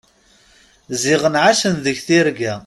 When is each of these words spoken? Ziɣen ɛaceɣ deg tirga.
Ziɣen 1.01 1.35
ɛaceɣ 1.43 1.73
deg 1.85 1.97
tirga. 2.07 2.53